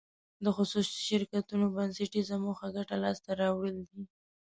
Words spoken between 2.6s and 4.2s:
ګټه لاس ته راوړل دي.